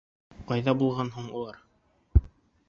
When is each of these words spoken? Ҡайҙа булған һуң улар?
Ҡайҙа 0.51 0.73
булған 0.79 1.13
һуң 1.19 1.29
улар? 1.43 1.61